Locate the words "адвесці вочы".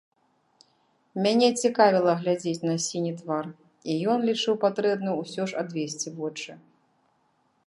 5.67-6.51